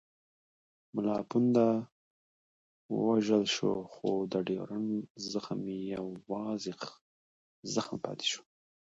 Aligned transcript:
ملا 0.95 1.17
پونده 1.29 1.67
ووژل 2.95 3.43
شو 3.55 3.71
خو 3.93 4.09
د 4.33 4.33
ډیورنډ 4.47 4.91
زخم 5.31 5.61
یوازې 5.93 6.71
زخم 7.73 7.95
پاتې 8.05 8.25
شو. 8.31 8.41